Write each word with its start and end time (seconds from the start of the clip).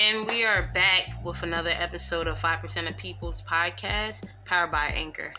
And 0.00 0.26
we 0.28 0.46
are 0.46 0.62
back 0.72 1.22
with 1.22 1.42
another 1.42 1.68
episode 1.68 2.26
of 2.26 2.40
5% 2.40 2.88
of 2.88 2.96
People's 2.96 3.42
podcast, 3.42 4.22
powered 4.46 4.70
by 4.70 4.86
Anchor. 4.86 5.34